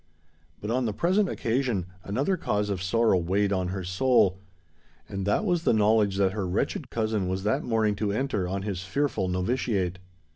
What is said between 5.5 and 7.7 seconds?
the knowledge that her wretched cousin was that